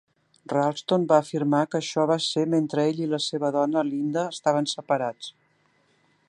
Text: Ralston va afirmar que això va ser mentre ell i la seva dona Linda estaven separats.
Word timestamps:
Ralston 0.51 1.03
va 1.11 1.19
afirmar 1.23 1.59
que 1.73 1.79
això 1.83 2.05
va 2.11 2.17
ser 2.29 2.45
mentre 2.55 2.87
ell 2.93 3.03
i 3.05 3.11
la 3.13 3.21
seva 3.27 3.53
dona 3.57 3.85
Linda 3.91 4.25
estaven 4.39 4.71
separats. 4.73 5.31